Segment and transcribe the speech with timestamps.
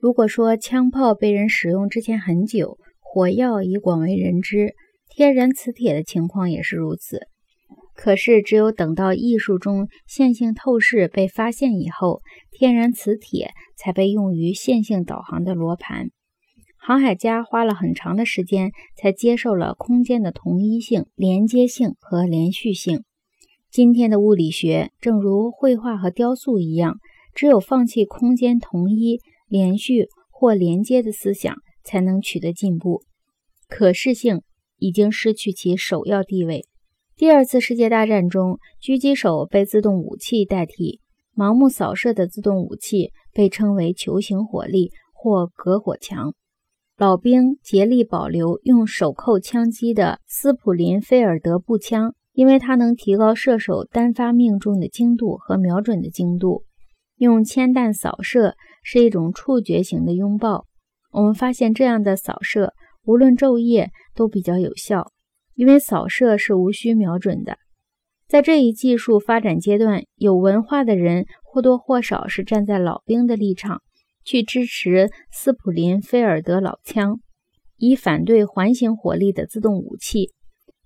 [0.00, 4.74] 如果说枪炮被人使用之前很久，火药已广为人知，
[5.10, 7.26] 天然磁铁的情况也是如此。
[7.94, 16.06] 可是，只有等到艺术中线性透视被发现以后，天然磁铁才被用于线性导航的罗盘。
[16.78, 23.04] 航海家花了很长的时间才接受了空间的同一性、连接性和连续性。
[23.70, 26.96] 今天的物理学，正如绘画和雕塑一样，
[27.34, 29.18] 只有放弃空间同一、
[29.50, 31.54] 连续或连接的思想，
[31.84, 33.02] 才能取得进步。
[33.68, 34.40] 可视性
[34.78, 36.64] 已经失去其首要地位。
[37.16, 41.00] 第二次世界大战中，狙击手被自动武器代替，
[41.36, 46.32] 盲目扫射的自动武器被称为球形火力或隔火墙。
[46.96, 56.64] 老兵竭力保留用手扣枪击的斯普林菲尔德步枪，因为它能提高射手单发命中的精度和瞄准的精度。
[57.16, 60.66] 用铅弹扫射是一种触觉型的拥抱。
[61.12, 62.72] 我们发现，这样的扫射
[63.04, 65.12] 无论昼夜都比较有效。
[65.56, 67.58] 因为扫射是无需瞄准的，
[68.26, 73.82] 在这一技术发展阶段，有文化的人或多或少是站在老兵的立场，
[74.24, 77.20] 去支持斯普林菲尔德老枪，
[77.76, 80.30] 以反对环形火力的自动武器。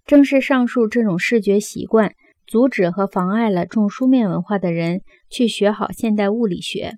[0.05, 2.13] 正是上述这种视觉习惯，
[2.45, 6.95] 阻止和妨碍了重书面文化的人去学好现代物理学。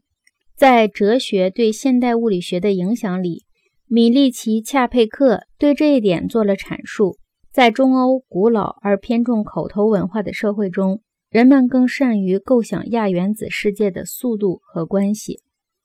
[0.56, 3.44] 在哲学对现代物理学的影响里，
[3.86, 7.18] 米利奇·恰佩克对这一点做了阐述。
[7.52, 15.40] 在中欧古老而偏重口头文化的社会中，人们更善于构想亚原子世界的速度和关系。